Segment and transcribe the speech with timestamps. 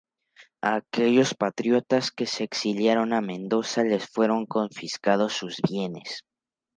[0.63, 6.11] A aquellos patriotas que se exiliaron en Mendoza les fueron confiscados sus bienes.